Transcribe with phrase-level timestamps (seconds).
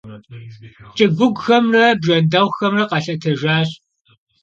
[0.95, 3.69] Ç'ıguuguxemre bjjendexhuxemre khelhetejjaş.